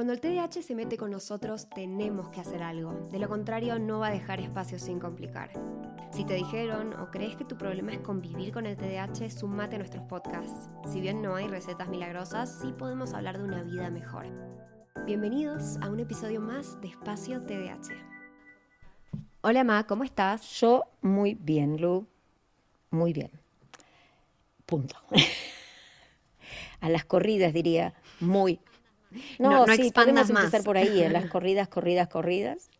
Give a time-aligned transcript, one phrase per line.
[0.00, 3.06] Cuando el TDAH se mete con nosotros, tenemos que hacer algo.
[3.12, 5.50] De lo contrario, no va a dejar espacio sin complicar.
[6.10, 9.78] Si te dijeron o crees que tu problema es convivir con el TDAH, sumate a
[9.80, 10.70] nuestros podcasts.
[10.90, 14.24] Si bien no hay recetas milagrosas, sí podemos hablar de una vida mejor.
[15.04, 17.92] Bienvenidos a un episodio más de Espacio TDAH.
[19.42, 20.50] Hola Ma, ¿cómo estás?
[20.58, 22.06] Yo muy bien, Lu.
[22.90, 23.32] Muy bien.
[24.64, 24.96] Punto.
[26.80, 28.60] a las corridas diría muy
[29.38, 30.44] no, no, sí, podemos más.
[30.44, 32.70] empezar por ahí, en las corridas, corridas, corridas,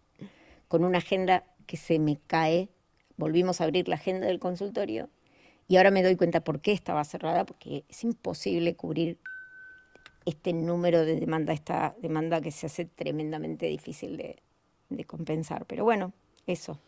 [0.68, 2.68] con una agenda que se me cae.
[3.16, 5.10] Volvimos a abrir la agenda del consultorio
[5.70, 9.18] y ahora me doy cuenta por qué estaba cerrada, porque es imposible cubrir
[10.24, 15.66] este número de demanda, esta demanda que se hace tremendamente difícil de, compensar.
[15.66, 16.12] Pero bueno,
[16.46, 16.78] eso.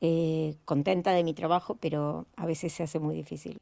[0.00, 3.58] Eh, contenta de mi trabajo, pero a veces se hace muy difícil.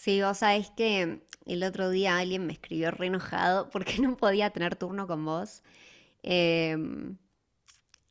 [0.00, 4.48] Sí, vos sabés que el otro día alguien me escribió re enojado porque no podía
[4.48, 5.62] tener turno con vos.
[6.22, 7.18] Em,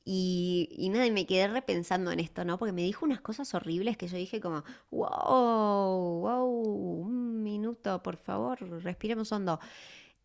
[0.05, 2.59] y, y nada, y me quedé repensando en esto, ¿no?
[2.59, 8.17] Porque me dijo unas cosas horribles que yo dije como, wow, wow, un minuto, por
[8.17, 9.59] favor, respiremos hondo.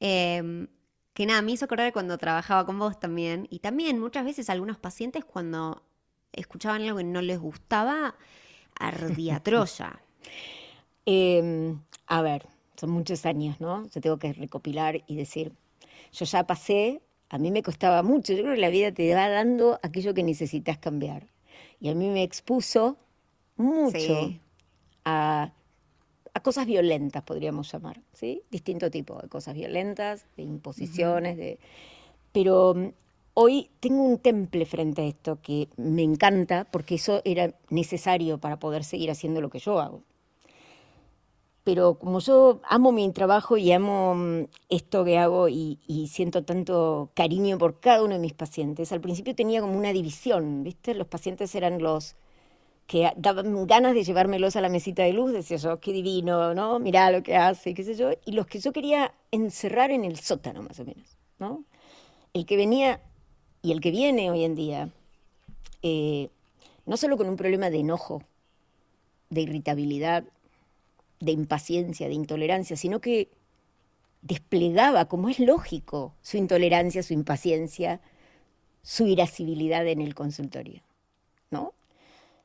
[0.00, 0.68] Em,
[1.14, 3.46] que nada, me hizo acordar cuando trabajaba con vos también.
[3.50, 5.82] Y también muchas veces algunos pacientes cuando
[6.32, 8.16] escuchaban algo que no les gustaba,
[8.78, 10.02] ardía Troya.
[11.06, 13.86] Em, a ver, son muchos años, ¿no?
[13.88, 15.52] Yo tengo que recopilar y decir,
[16.12, 19.28] yo ya pasé, a mí me costaba mucho, yo creo que la vida te va
[19.28, 21.26] dando aquello que necesitas cambiar.
[21.80, 22.96] Y a mí me expuso
[23.56, 24.32] mucho
[25.04, 25.52] a,
[26.42, 28.42] cosas violentas, podríamos llamar, ¿sí?
[28.50, 31.58] Distinto tipo de cosas violentas, de imposiciones, de...
[32.32, 32.88] Pero mm,
[33.34, 38.58] hoy tengo un temple frente a esto que me encanta porque eso era necesario para
[38.58, 40.02] poder seguir haciendo lo que yo hago
[41.64, 45.78] pero como yo amo mi trabajo y amo mm, esto que hago y,
[46.12, 50.62] siento tanto cariño por cada uno de mis pacientes, al principio tenía como una división,
[50.62, 50.94] ¿viste?
[50.94, 52.16] Los pacientes eran los
[52.86, 56.78] que daban ganas de llevármelos a la mesita de luz, decía yo, qué divino, ¿no?
[56.78, 60.18] Mirá lo que hace, qué sé yo, y los que yo quería encerrar en el
[60.18, 61.64] sótano, más o menos, ¿no?
[62.34, 63.00] El que venía
[63.62, 64.90] y el que viene hoy en día,
[65.82, 66.28] eh,
[66.84, 68.22] no solo con un problema de enojo,
[69.30, 70.24] de irritabilidad,
[71.24, 73.28] de impaciencia, de intolerancia, sino que
[74.22, 78.00] desplegaba, como es lógico, su intolerancia, su impaciencia,
[78.82, 80.82] su irascibilidad en el consultorio,
[81.50, 81.72] ¿no?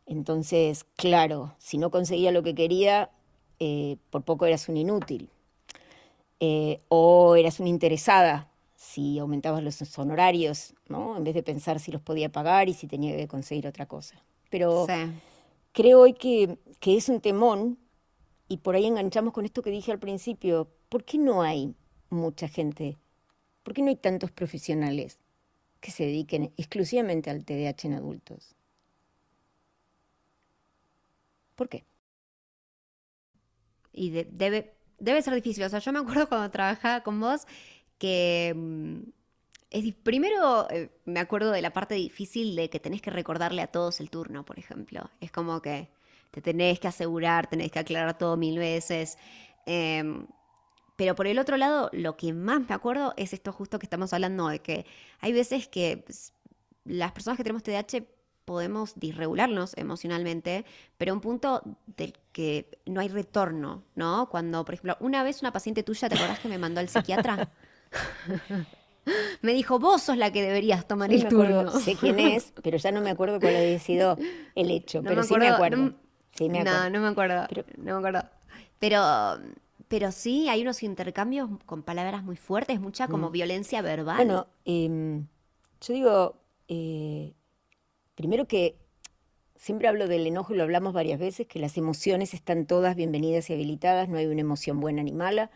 [0.06, 3.12] Entonces, claro, si no conseguía lo que quería,
[3.60, 5.30] eh, por poco eras un inútil.
[6.42, 11.18] Eh, o eras una interesada si aumentabas los honorarios, ¿no?
[11.18, 14.24] En vez de pensar si los podía pagar y si tenía que conseguir otra cosa.
[14.50, 14.88] Pero
[15.74, 17.78] creo hoy que, que es un temón
[18.50, 21.76] y por ahí enganchamos con esto que dije al principio, ¿por qué no hay
[22.10, 22.98] mucha gente?
[23.64, 25.20] ¿Por qué no hay tantos profesionales
[25.80, 28.56] que se dediquen exclusivamente al TDAH en adultos?
[31.56, 31.86] ¿Por qué?
[33.94, 35.64] Y debe, debe ser difícil.
[35.64, 37.46] O sea, yo me acuerdo cuando trabajaba con vos
[38.00, 39.02] que mm,
[39.70, 43.68] es, primero eh, me acuerdo de la parte difícil de que tenés que recordarle a
[43.68, 45.12] todos el turno, por ejemplo.
[45.22, 45.90] Es como que
[46.32, 49.18] te tenés que asegurar, tenés que aclarar todo mil veces.
[49.66, 50.28] Em,
[50.96, 54.14] pero por el otro lado, lo que más me acuerdo es esto justo que estamos
[54.14, 54.86] hablando, de que
[55.22, 56.06] hay veces que
[56.84, 58.04] las personas que tenemos TDAH
[58.46, 60.66] podemos disregularnos emocionalmente,
[60.98, 64.28] pero un punto del que no hay retorno, ¿no?
[64.30, 67.52] Cuando, por ejemplo, una vez una paciente tuya, ¿te acordás que me mandó al psiquiatra?
[69.42, 71.72] me dijo, vos sos la que deberías tomar el turno.
[71.80, 74.18] sé quién es, pero ya no me acuerdo cuál había sido
[74.56, 75.78] el hecho, pero sí me acuerdo.
[75.78, 75.94] No,
[76.90, 77.46] no me acuerdo.
[77.50, 78.30] Pero, no me acuerdo.
[78.80, 79.04] Pero,
[79.88, 83.32] pero sí, hay unos intercambios con palabras muy fuertes, mucha como mm.
[83.32, 84.18] violencia verbal.
[84.18, 85.28] Bueno, em,
[85.82, 86.36] yo digo,
[86.68, 87.34] eh,
[88.16, 88.78] primero que
[89.56, 93.50] siempre hablo del enojo y lo hablamos varias veces, que las emociones están todas bienvenidas
[93.50, 95.52] y habilitadas, no hay una emoción buena ni mala,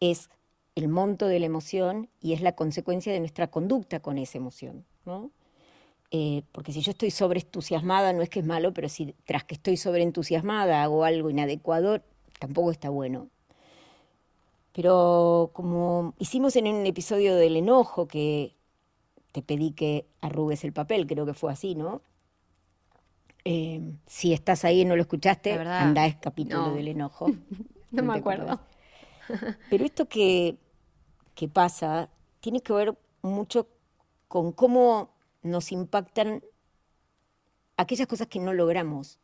[0.00, 0.30] es
[0.74, 4.84] el monto de la emoción y es la consecuencia de nuestra conducta con esa emoción,
[5.04, 5.30] ¿no?
[6.10, 9.54] Eh, porque si yo estoy sobreentusiasmada, no es que es malo, pero si tras que
[9.54, 12.00] estoy sobreentusiasmada hago algo inadecuado,
[12.38, 13.28] tampoco está bueno.
[14.72, 18.54] Pero como hicimos en un episodio del enojo, que
[19.32, 22.02] te pedí que arrugues el papel, creo que fue así, ¿no?
[23.44, 27.28] Eh, si estás ahí y no lo escuchaste, anda es capítulo del enojo.
[27.90, 28.60] no, me acuerdo.
[29.70, 30.56] Pero esto que,
[31.34, 32.08] que pasa
[32.40, 33.68] tiene que ver mucho
[34.28, 35.15] con cómo
[35.46, 36.42] nos impactan
[37.76, 39.18] aquellas cosas que no logramos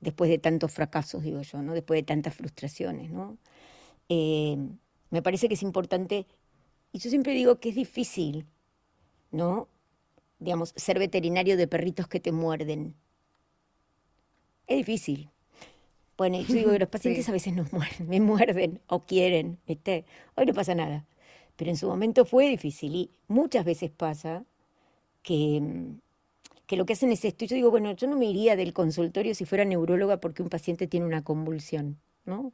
[0.00, 1.72] después de tantos fracasos, digo yo, ¿no?
[1.72, 3.10] después de tantas frustraciones.
[3.10, 3.38] ¿no?
[4.08, 4.56] Eh,
[5.10, 6.26] me parece que es importante,
[6.92, 8.46] y yo siempre digo que es difícil,
[9.30, 9.68] ¿no?
[10.38, 12.94] Digamos, ser veterinario de perritos que te muerden.
[14.66, 15.30] Es difícil.
[16.16, 20.04] Bueno, yo digo que los pacientes a veces nos muerden, me muerden o quieren, ¿viste?
[20.36, 21.06] Hoy no pasa nada.
[21.56, 24.44] Pero en su momento fue difícil y muchas veces pasa
[25.24, 25.60] que,
[26.66, 27.44] que lo que hacen es esto.
[27.44, 30.86] Yo digo, bueno, yo no me iría del consultorio si fuera neuróloga porque un paciente
[30.86, 32.52] tiene una convulsión, ¿no?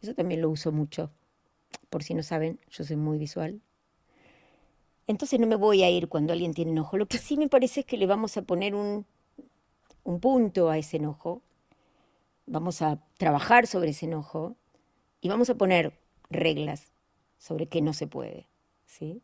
[0.00, 1.12] Eso también lo uso mucho.
[1.90, 3.60] Por si no saben, yo soy muy visual.
[5.06, 6.96] Entonces no me voy a ir cuando alguien tiene enojo.
[6.96, 9.06] Lo que sí me parece es que le vamos a poner un,
[10.04, 11.42] un punto a ese enojo,
[12.46, 14.56] vamos a trabajar sobre ese enojo
[15.20, 15.92] y vamos a poner
[16.30, 16.90] reglas
[17.38, 18.48] sobre qué no se puede.
[18.86, 19.22] ¿sí?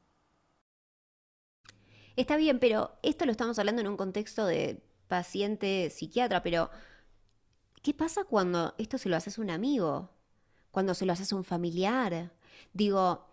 [2.18, 6.68] Está bien, pero esto lo estamos hablando en un contexto de paciente psiquiatra, pero
[7.80, 10.10] ¿qué pasa cuando esto se lo haces a un amigo?
[10.72, 12.32] Cuando se lo haces a un familiar.
[12.72, 13.24] Digo,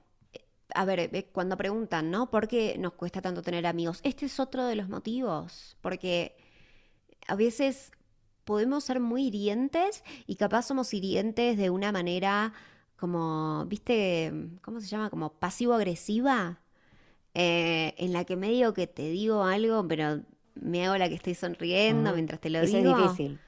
[0.75, 2.29] a ver, eh, cuando preguntan, ¿no?
[2.29, 4.01] ¿Por qué nos cuesta tanto tener amigos?
[4.03, 6.37] Este es otro de los motivos, porque
[7.27, 7.91] a veces
[8.43, 12.53] podemos ser muy hirientes y capaz somos hirientes de una manera
[12.97, 15.09] como, viste, ¿cómo se llama?
[15.09, 16.61] Como pasivo-agresiva,
[17.35, 20.21] eh, en la que medio que te digo algo, pero
[20.55, 22.79] me hago la que estoy sonriendo mientras te lo Eso digo.
[22.79, 23.39] es difícil.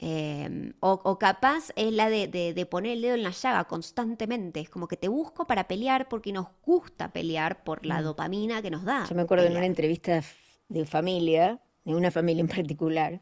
[0.00, 3.64] Em, o, o capaz es la de, de- de poner el dedo en la llaga
[3.66, 4.60] constantemente.
[4.60, 8.70] Es como que te busco para pelear porque nos gusta pelear por la dopamina que
[8.70, 9.00] nos da.
[9.08, 10.22] Yo me acuerdo en una entrevista
[10.68, 13.20] de familia, de una familia en particular,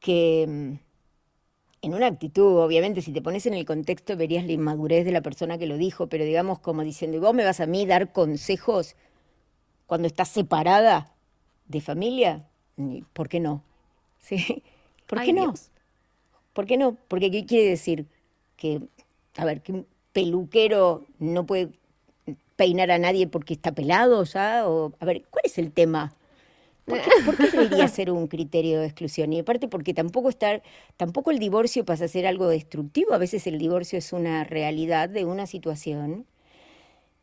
[0.00, 0.74] que mm,
[1.82, 5.20] en una actitud, obviamente, si te pones en el contexto verías la inmadurez de la
[5.22, 8.10] persona que lo dijo, pero digamos como diciendo, ¿y vos me vas a mí dar
[8.12, 8.96] consejos
[9.86, 11.12] cuando estás separada
[11.66, 12.46] de familia?
[13.12, 13.62] ¿Por qué no?
[14.20, 14.62] ¿Sí?
[15.06, 15.42] ¿Por Ay, qué no?
[15.42, 15.70] Dios.
[16.52, 16.96] ¿Por qué no?
[17.08, 18.06] Porque ¿qué quiere decir?
[18.56, 18.80] Que,
[19.36, 21.70] a ver, que un peluquero no puede
[22.56, 26.14] peinar a nadie porque está pelado ya, o, a ver, ¿cuál es el tema?
[26.84, 29.32] ¿Por qué, por qué debería ser un criterio de exclusión?
[29.32, 30.62] Y aparte porque tampoco estar,
[30.96, 35.08] tampoco el divorcio pasa a ser algo destructivo, a veces el divorcio es una realidad
[35.08, 36.26] de una situación.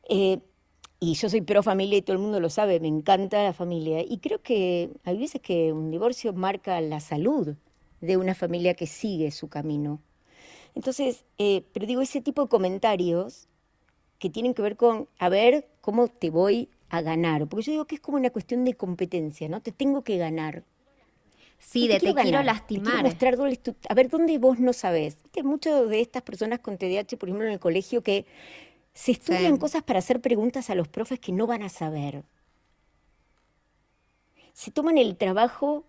[0.10, 0.40] Eh,
[1.04, 4.02] y yo soy pro familia y todo el mundo lo sabe, me encanta la familia.
[4.08, 7.56] Y creo que hay veces que un divorcio marca la salud
[8.02, 10.00] de una familia que sigue su camino.
[10.76, 13.48] Entonces, eh, pero digo, ese tipo de comentarios
[14.20, 17.48] que tienen que ver con, a ver, cómo te voy a ganar.
[17.48, 19.60] Porque yo digo que es como una cuestión de competencia, ¿no?
[19.60, 20.64] Te tengo que ganar.
[21.58, 22.84] Sí, de te quiero Te lastimar.
[22.86, 25.18] quiero mostrar dónde tu- a ver dónde vos no sabés.
[25.44, 28.26] Muchas de estas personas con TDAH, por ejemplo, en el colegio, que
[28.94, 29.60] se estudian Sí.
[29.60, 32.24] cosas para hacer preguntas a los profes que no van a saber.
[34.54, 35.86] Se toman el trabajo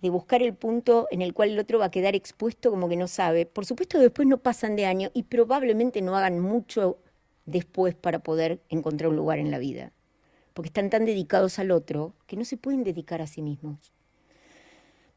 [0.00, 2.96] de buscar el punto en el cual el otro va a quedar expuesto como que
[2.96, 3.46] no sabe.
[3.46, 6.98] Por supuesto, después no pasan de año y probablemente no hagan mucho
[7.46, 9.92] después para poder encontrar un lugar en la vida.
[10.54, 13.92] Porque están tan dedicados al otro que no se pueden dedicar a sí mismos.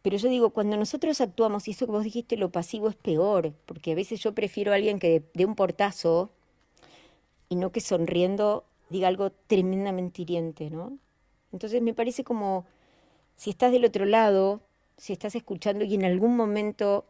[0.04, 3.54] Pero yo digo, cuando nosotros actuamos, y eso que vos dijiste, lo pasivo es peor,
[3.66, 6.32] porque a veces yo prefiero a alguien que dé un portazo
[7.50, 10.98] y no que sonriendo diga algo tremendamente hiriente, ¿no?
[11.52, 12.66] Entonces me parece como
[13.36, 14.62] si estás del otro lado,
[14.98, 17.06] si estás escuchando y en algún momento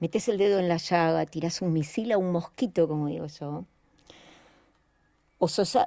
[0.00, 3.64] metes el dedo en la llaga, tirás un misil a un mosquito, como digo yo,
[5.38, 5.78] o sos,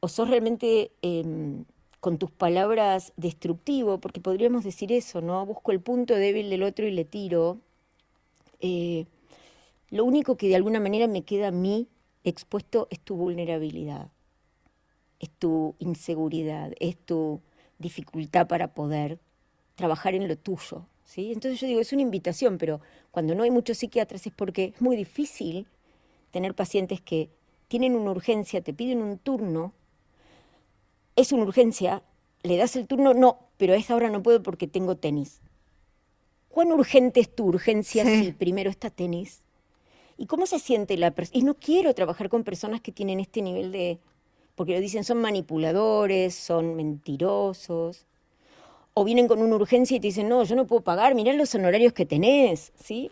[0.00, 1.64] o sos realmente em,
[2.00, 5.44] con tus palabras destructivo, porque podríamos decir eso, ¿no?
[5.46, 7.58] Busco el punto débil del otro y le tiro.
[8.60, 9.06] Eh,
[9.90, 11.86] lo único que de alguna manera me queda a mí
[12.24, 14.10] expuesto es tu vulnerabilidad,
[15.20, 17.40] es tu inseguridad, es tu
[17.78, 19.18] dificultad para poder
[19.74, 20.86] trabajar en lo tuyo.
[21.04, 21.32] ¿sí?
[21.32, 24.80] Entonces yo digo, es una invitación, pero cuando no hay muchos psiquiatras es porque es
[24.80, 25.66] muy difícil
[26.30, 27.28] tener pacientes que
[27.68, 29.72] tienen una urgencia, te piden un turno,
[31.16, 32.02] es una urgencia,
[32.42, 35.40] le das el turno, no, pero a esa hora no puedo porque tengo tenis.
[36.48, 38.24] ¿Cuán urgente es tu urgencia Sí.
[38.24, 39.42] si primero está tenis?
[40.22, 41.36] ¿Y cómo se siente la persona?
[41.36, 43.98] Y no quiero trabajar con personas que tienen este nivel de...
[44.54, 48.06] Porque lo dicen, son manipuladores, son mentirosos.
[48.94, 51.52] O vienen con una urgencia y te dicen, no, yo no puedo pagar, mirá los
[51.56, 53.10] honorarios que tenés, ¿sí?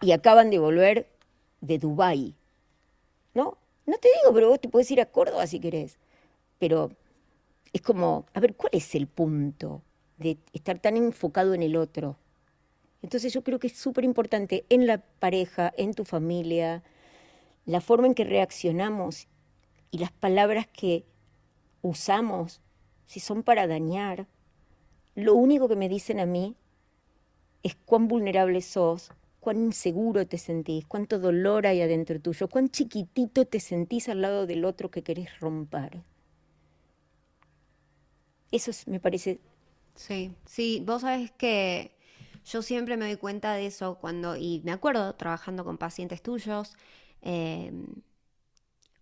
[0.00, 1.10] Y acaban de volver
[1.60, 2.34] de Dubái.
[3.34, 3.58] ¿No?
[3.84, 5.98] No te digo, pero vos te puedes ir a Córdoba si querés.
[6.58, 6.90] Pero
[7.74, 9.82] es como, a ver, ¿cuál es el punto
[10.16, 12.16] de estar tan enfocado en el otro?
[13.04, 16.82] Entonces yo creo que es súper importante en la pareja, en tu familia,
[17.66, 19.28] la forma en que reaccionamos
[19.90, 21.04] y las palabras que
[21.82, 22.62] usamos,
[23.04, 24.26] si son para dañar,
[25.14, 26.56] lo único que me dicen a mí
[27.62, 29.10] es cuán vulnerable sos
[29.44, 34.46] cuán inseguro te sentís, cuánto dolor hay adentro tuyo, cuán chiquitito te sentís al lado
[34.46, 36.02] del otro que querés romper.
[38.50, 39.40] Eso me parece...
[39.96, 41.93] Sí, sí, vos sabés que
[42.44, 46.76] yo siempre me doy cuenta de eso cuando, y me acuerdo trabajando con pacientes tuyos,
[47.22, 47.86] em,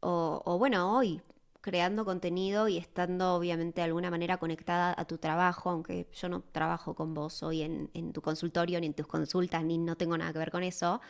[0.00, 1.20] o, bueno, hoy
[1.60, 6.42] creando contenido y estando obviamente de alguna manera conectada a tu trabajo, aunque yo no
[6.42, 10.32] trabajo con vos hoy en, tu consultorio, ni en tus consultas, ni no tengo nada
[10.32, 11.00] que ver con eso,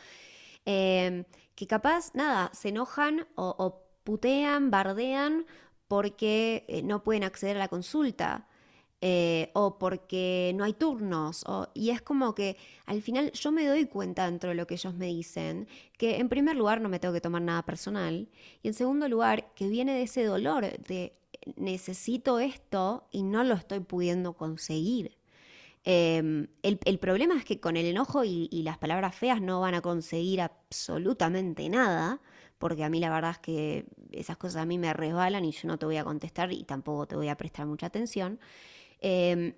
[0.65, 1.25] em,
[1.55, 5.45] que capaz, nada, se enojan o, putean, bardean
[5.87, 8.47] porque eh, no pueden acceder a la consulta.
[9.05, 11.43] Eh, o porque no hay turnos.
[11.73, 12.55] y es como que
[12.85, 15.67] al final yo me doy cuenta dentro de lo que ellos me dicen,
[15.97, 18.29] que en primer lugar no me tengo que tomar nada personal
[18.61, 21.17] y en segundo lugar que viene de ese dolor de
[21.57, 25.17] necesito esto y no lo estoy pudiendo conseguir.
[25.83, 29.75] Em, el, problema es que con el enojo y, y las palabras feas no van
[29.75, 32.21] a conseguir absolutamente nada
[32.57, 35.67] porque a mí la verdad es que esas cosas a mí me resbalan y yo
[35.67, 38.39] no te voy a contestar y tampoco te voy a prestar mucha atención.
[39.03, 39.53] Em,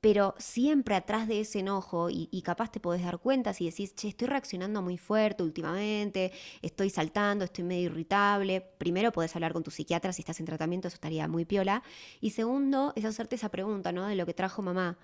[0.00, 4.08] pero siempre atrás de ese enojo, y, capaz te podés dar cuenta si decís, che,
[4.08, 6.32] estoy reaccionando muy fuerte últimamente,
[6.62, 8.62] estoy saltando, estoy medio irritable.
[8.78, 11.82] Primero podés hablar con tu psiquiatra si estás en tratamiento, eso estaría muy piola.
[12.20, 14.06] Y segundo, es hacerte esa pregunta, ¿no?
[14.06, 14.98] De lo que trajo mamá.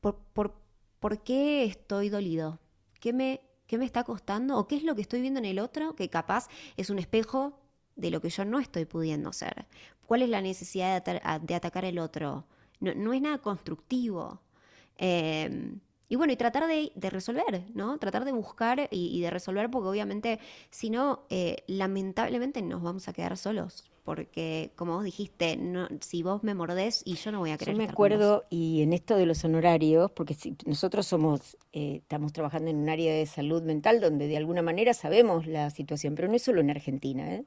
[0.00, 2.60] ¿Por, por, qué estoy dolido?
[3.00, 4.58] ¿Qué me, ¿Qué me está costando?
[4.58, 7.60] ¿O qué es lo que estoy viendo en el otro que capaz es un espejo
[7.96, 9.66] de lo que yo no estoy pudiendo ser?
[10.06, 12.46] ¿Cuál es la necesidad de, de atacar el otro?
[12.80, 14.40] No, es nada constructivo.
[14.96, 17.98] Em, y bueno, y tratar de, resolver, ¿no?
[17.98, 20.38] Tratar de buscar y, de resolver, porque obviamente,
[20.70, 23.90] si no, eh, lamentablemente nos vamos a quedar solos.
[24.04, 27.74] Porque, como vos dijiste, no, si vos me mordés y yo no voy a querer.
[27.74, 32.34] Yo me acuerdo, y en esto de los honorarios, porque si nosotros somos, eh, estamos
[32.34, 36.28] trabajando en un área de salud mental donde de alguna manera sabemos la situación, pero
[36.28, 37.46] no es solo en Argentina, ¿eh?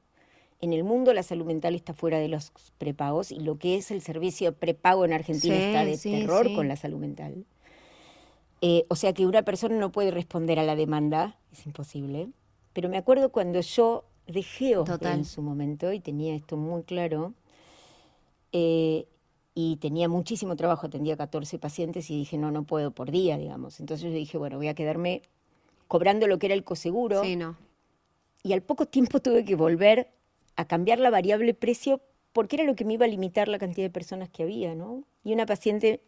[0.60, 3.90] En el mundo la salud mental está fuera de los prepagos y lo que es
[3.90, 7.44] el servicio prepago en Argentina está de terror con la salud mental.
[8.60, 12.28] Eh, o sea que una persona no puede responder a la demanda, es imposible.
[12.72, 17.34] Pero me acuerdo cuando yo dejé en su momento y tenía esto muy claro,
[18.52, 19.06] eh,
[19.54, 23.80] y tenía muchísimo trabajo, atendía 14 pacientes y dije, no, no puedo por día, digamos.
[23.80, 25.22] Entonces yo dije, bueno, voy a quedarme
[25.88, 27.24] cobrando lo que era el coseguro.
[27.24, 27.56] Sí, no.
[28.44, 30.10] Y al poco tiempo tuve que volver
[30.58, 33.86] a cambiar la variable precio porque era lo que me iba a limitar la cantidad
[33.86, 35.04] de personas que había, ¿no?
[35.22, 36.02] Y una paciente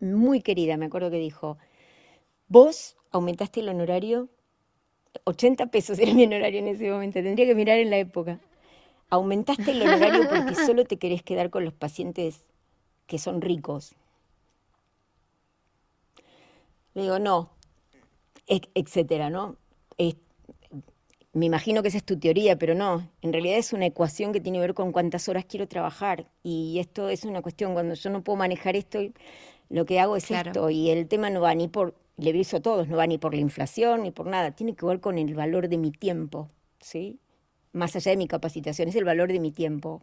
[0.00, 1.58] muy querida, me acuerdo que dijo,
[2.46, 4.28] vos aumentaste el honorario,
[5.24, 8.38] 80 pesos era mi honorario en ese momento, tendría que mirar en la época,
[9.10, 12.46] aumentaste el honorario porque solo te querés quedar con los pacientes
[13.08, 13.96] que son ricos.
[16.94, 17.50] Le digo, no,
[18.46, 19.56] etcétera, ¿no?
[21.36, 24.40] Me imagino que esa es tu teoría, pero no, en realidad es una ecuación que
[24.40, 26.30] tiene que ver con cuántas horas quiero trabajar.
[26.42, 29.00] Y esto es una cuestión, cuando yo no puedo manejar esto,
[29.68, 30.70] lo que hago es esto.
[30.70, 33.34] Y el tema no va ni por, le aviso a todos, no va ni por
[33.34, 36.48] la inflación ni por nada, tiene que ver con el valor de mi tiempo,
[36.80, 37.18] ¿sí?
[37.72, 40.00] Más allá de mi capacitación, es el valor de mi tiempo.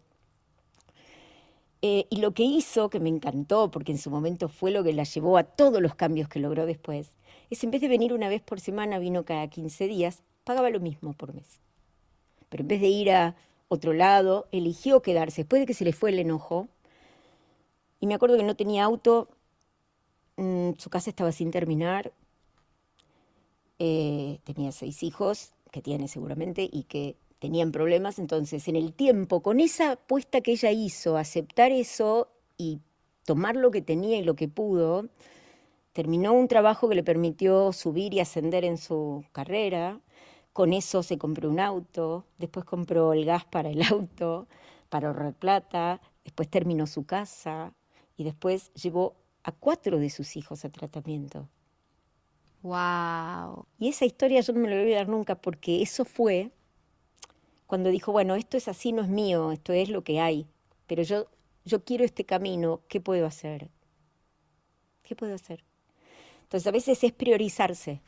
[1.81, 4.93] Eh, y lo que hizo, que me encantó, porque en su momento fue lo que
[4.93, 7.17] la llevó a todos los cambios que logró después,
[7.49, 10.79] es en vez de venir una vez por semana, vino cada 15 días pagaba lo
[10.79, 11.59] mismo por mes.
[12.49, 13.35] Pero en vez de ir a
[13.67, 16.67] otro lado, eligió quedarse después de que se le fue el enojo.
[17.99, 19.29] Y me acuerdo que no tenía auto,
[20.37, 22.11] mm, su casa estaba sin terminar,
[23.79, 28.19] eh, tenía seis hijos, que tiene seguramente, y que tenían problemas.
[28.19, 32.79] Entonces, en el tiempo, con esa apuesta que ella hizo, aceptar eso y
[33.25, 35.09] tomar lo que tenía y lo que pudo,
[35.93, 39.99] terminó un trabajo que le permitió subir y ascender en su carrera,
[40.53, 44.47] con eso se compró un auto, después compró el gas para el auto,
[44.89, 47.73] para ahorrar plata, después terminó su casa
[48.15, 51.49] y después llevó a cuatro de sus hijos a tratamiento.
[52.61, 53.65] Wow.
[53.77, 56.51] Y esa historia yo no me la voy a olvidar nunca porque eso fue
[57.67, 60.47] cuando dijo, bueno, esto es así, no es mío, esto es lo que hay,
[60.85, 61.25] pero yo,
[61.65, 63.69] yo quiero este camino, ¿qué puedo hacer?
[65.01, 65.63] ¿Qué puedo hacer?
[66.43, 68.01] Entonces a veces es priorizarse.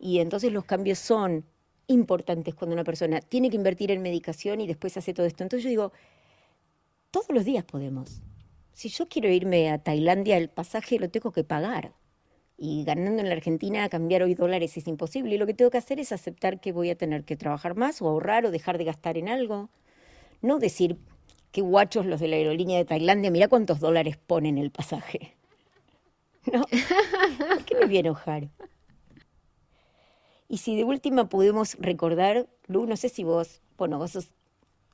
[0.00, 1.44] Y entonces los cambios son
[1.86, 5.42] importantes cuando una persona tiene que invertir en medicación y después hace todo esto.
[5.42, 5.92] Entonces yo digo,
[7.10, 8.22] todos los días podemos.
[8.72, 11.92] Si yo quiero irme a Tailandia, el pasaje lo tengo que pagar.
[12.56, 15.34] Y ganando en la Argentina, cambiar hoy dólares es imposible.
[15.34, 18.00] Y lo que tengo que hacer es aceptar que voy a tener que trabajar más
[18.02, 19.70] o ahorrar o dejar de gastar en algo.
[20.40, 20.96] No decir,
[21.52, 25.36] qué guachos los de la aerolínea de Tailandia, mira cuántos dólares ponen el pasaje.
[26.52, 28.50] No, ¿por qué me voy a enojar?
[30.48, 34.28] Y si de última podemos recordar, Lu, no sé si vos, bueno, vos sos,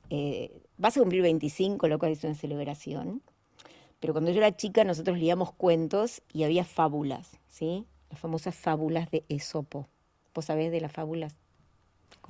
[0.09, 3.21] eh, vas a cumplir 25, lo cual es una celebración,
[3.99, 7.85] pero cuando yo era chica nosotros leíamos cuentos y había fábulas, ¿sí?
[8.09, 9.87] Las famosas fábulas de Esopo.
[10.33, 11.35] ¿Vos sabés de las fábulas?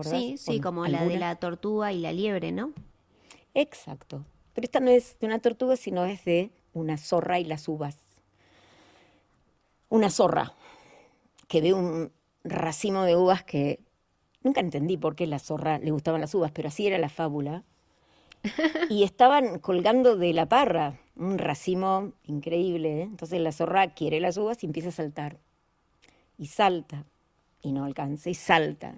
[0.04, 2.74] Sí, sí, como la de la tortuga y la liebre, ¿no?
[3.54, 4.26] Exacto.
[4.54, 7.98] Pero esta no es de una tortuga, sino es de una zorra y las uvas.
[9.90, 10.54] Una zorra
[11.48, 12.12] que ve un
[12.44, 13.80] racimo de uvas que
[14.44, 17.64] nunca entendí por qué la zorra le gustaban las uvas, pero así era la fábula.
[18.90, 23.02] Y estaban colgando de la parra, un racimo increíble.
[23.02, 23.04] ¿eh?
[23.04, 25.38] Entonces la zorra quiere las uvas y empieza a saltar.
[26.38, 27.06] Y salta,
[27.62, 28.96] y no alcanza, y salta.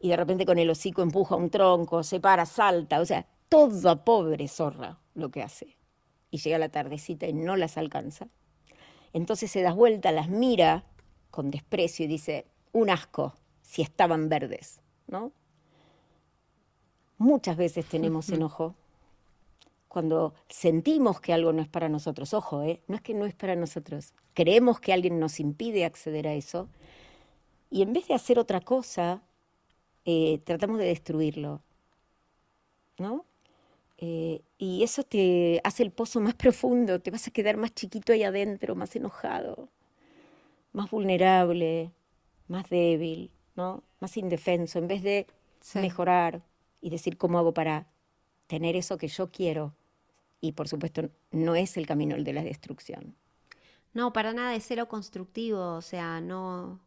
[0.00, 3.00] Y de repente con el hocico empuja un tronco, se para, salta.
[3.00, 5.76] O sea, toda pobre zorra lo que hace.
[6.32, 8.26] Y llega la tardecita y no las alcanza.
[9.12, 10.84] Entonces se da vuelta, las mira
[11.34, 15.32] con desprecio y dice, un asco, si estaban verdes, ¿no?
[17.18, 18.76] Muchas veces tenemos enojo
[19.88, 22.34] cuando sentimos que algo no es para nosotros.
[22.34, 22.80] Ojo, ¿eh?
[22.86, 24.12] no es que no es para nosotros.
[24.32, 26.68] Creemos que alguien nos impide acceder a eso
[27.68, 29.20] y en vez de hacer otra cosa,
[30.04, 31.62] eh, tratamos de destruirlo,
[32.96, 33.24] ¿no?
[33.98, 38.12] Eh, y eso te hace el pozo más profundo, te vas a quedar más chiquito
[38.12, 39.68] ahí adentro, más enojado,
[40.74, 41.92] más vulnerable,
[42.48, 43.82] más débil, ¿no?
[44.00, 45.26] Más indefenso, en vez de
[45.74, 46.42] mejorar
[46.82, 47.86] y decir cómo hago para
[48.46, 49.74] tener eso que yo quiero.
[50.40, 53.14] Y por supuesto, no es el camino el de la destrucción.
[53.94, 56.80] No, para nada es cero constructivo, o sea, no,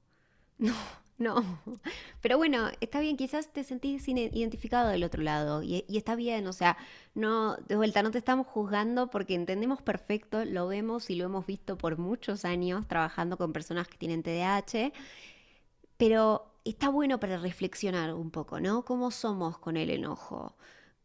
[0.59, 0.75] no,
[1.17, 1.35] no,
[2.21, 6.53] pero bueno, está bien, quizás te sentís identificado del otro lado y, está bien, o
[6.53, 6.77] sea,
[7.15, 11.45] no, de vuelta, no te estamos juzgando porque entendemos perfecto, lo vemos y lo hemos
[11.45, 14.91] visto por muchos años trabajando con personas que tienen TDAH,
[15.97, 18.85] pero está bueno para reflexionar un poco, ¿no?
[18.85, 20.55] ¿Cómo somos con el enojo?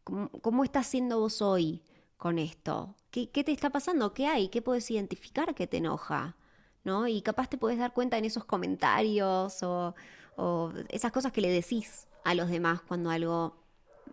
[0.03, 1.81] ¿Cómo, estás siendo vos hoy
[2.17, 2.95] con esto?
[3.09, 4.13] ¿Qué, ¿Qué te está pasando?
[4.13, 4.49] ¿Qué hay?
[4.49, 6.35] ¿Qué puedes identificar que te enoja?
[6.83, 7.07] ¿No?
[7.07, 9.93] Y capaz te puedes dar cuenta en esos comentarios o,
[10.89, 13.55] esas cosas que le decís a los demás cuando algo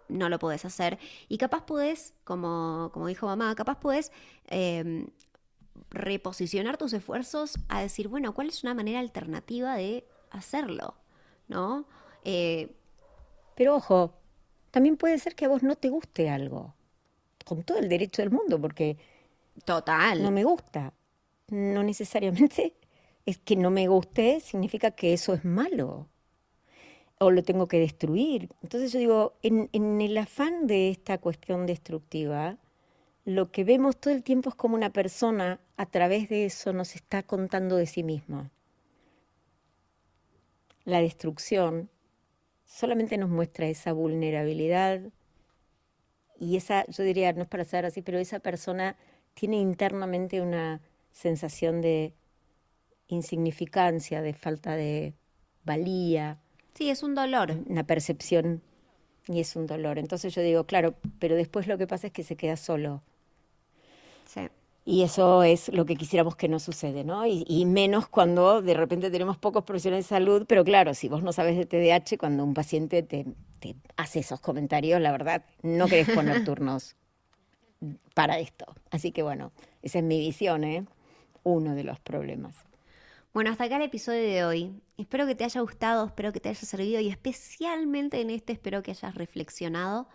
[0.08, 0.98] no lo podés hacer.
[1.28, 4.12] Y capaz podés, como, como dijo mamá, capaz podés
[4.48, 5.06] em,
[5.90, 10.94] reposicionar tus esfuerzos a decir, bueno, ¿cuál es una manera alternativa de hacerlo?
[11.48, 11.86] ¿No?
[12.24, 12.76] Eh,
[13.54, 14.14] Pero ojo,
[14.70, 16.74] también puede ser que a vos no te guste algo,
[17.44, 18.98] con todo el derecho del mundo, porque...
[19.64, 20.22] Total.
[20.22, 20.92] No me gusta
[21.50, 22.74] no necesariamente
[23.26, 26.08] es que no me guste, significa que eso es malo
[27.20, 28.48] o lo tengo que destruir.
[28.62, 32.56] Entonces yo digo, en, el afán de esta cuestión destructiva,
[33.26, 36.96] lo que vemos todo el tiempo es como una persona a través de eso nos
[36.96, 38.50] está contando de sí misma.
[40.84, 41.90] La destrucción
[42.64, 45.02] solamente nos muestra esa vulnerabilidad
[46.38, 48.96] y esa, yo diría, no es para ser así, pero esa persona
[49.34, 50.80] tiene internamente una
[51.12, 52.14] sensación de
[53.08, 55.14] insignificancia, de falta de
[55.64, 56.38] valía.
[56.74, 57.56] Sí, es un dolor.
[57.66, 58.62] Una percepción
[59.26, 59.98] y es un dolor.
[59.98, 63.02] Entonces yo digo, claro, pero después lo que pasa es que se queda solo.
[64.26, 64.42] Sí.
[64.84, 67.26] Y eso es lo que quisiéramos que no sucede, ¿no?
[67.26, 71.32] Y, menos cuando de repente tenemos pocos profesionales de salud, pero claro, si vos no
[71.32, 73.26] sabes de TDAH, cuando un paciente te,
[73.60, 76.96] te hace esos comentarios, la verdad, no querés poner turnos
[78.14, 78.64] para esto.
[78.90, 80.84] Así que bueno, esa es mi visión, ¿eh?
[81.42, 82.56] Uno de los problemas.
[83.32, 84.82] Bueno, hasta acá el episodio de hoy.
[84.98, 88.82] Espero que te haya gustado, espero que te haya servido y especialmente en este espero
[88.82, 90.08] que hayas reflexionado.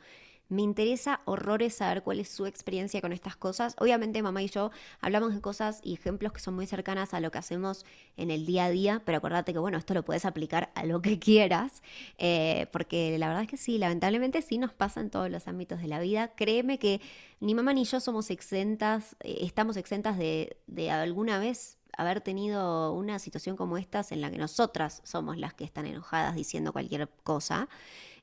[0.50, 3.76] Me interesa horrores saber cuál es su experiencia con estas cosas.
[3.80, 7.32] Obviamente mamá y yo hablamos de cosas y ejemplos que son muy cercanas a lo
[7.32, 7.86] que hacemos
[8.18, 11.02] en el día a día, pero acuérdate que bueno, esto lo puedes aplicar a lo
[11.02, 11.82] que quieras,
[12.18, 15.82] eh, porque la verdad es que sí, lamentablemente sí nos pasa en todos los ámbitos
[15.82, 16.36] de la vida.
[16.36, 17.02] Créeme que
[17.40, 22.94] ni mamá ni yo somos exentas, eh, estamos exentas de, de alguna vez haber tenido
[22.94, 27.10] una situación como estas en la que nosotras somos las que están enojadas diciendo cualquier
[27.24, 27.68] cosa.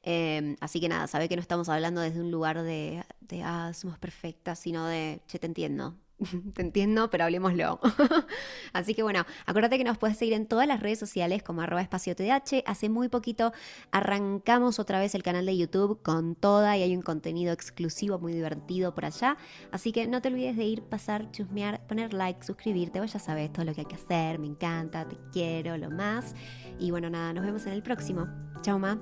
[0.03, 3.73] Em, así que nada, sabe que no estamos hablando desde un lugar de, de ah,
[3.75, 5.95] somos perfectas, sino de, che, te entiendo.
[6.55, 7.81] te entiendo, pero hablemoslo.
[8.73, 11.83] Así que bueno, acuérdate que nos puedes seguir en todas las redes sociales como arroba
[11.83, 12.63] espacio TDH.
[12.67, 13.53] Hace muy poquito
[13.91, 18.33] arrancamos otra vez el canal de YouTube con toda y hay un contenido exclusivo muy
[18.33, 19.37] divertido por allá.
[19.71, 23.01] Así que no te olvides de ir, pasar, chusmear, poner like, suscribirte.
[23.01, 24.39] Vos ya sabes todo lo que hay que hacer.
[24.39, 26.35] Me encanta, te quiero, lo más.
[26.79, 28.27] Y bueno, nada, nos vemos en el próximo.
[28.63, 29.01] Chao, ma.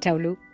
[0.00, 0.49] Chao, Lu.